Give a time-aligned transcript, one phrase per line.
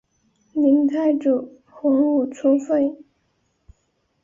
[0.53, 2.97] 明太祖洪武初废。